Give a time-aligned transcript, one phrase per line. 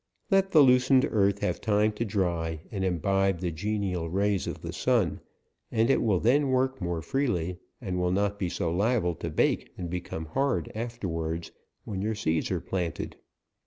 [0.31, 4.73] Let the loosened earth have time to dry, and imbibe the genial rays of the
[4.73, 5.19] sun,
[5.71, 9.71] and it will then work more freely, and will not be so liable to bake
[9.77, 11.51] and become hard af terwards,
[11.85, 13.15] when your seeds are planted.